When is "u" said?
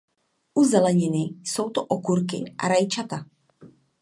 0.55-0.63